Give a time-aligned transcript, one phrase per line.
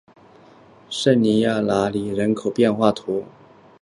[0.89, 3.25] 圣尼科拉莱西托人口变化图示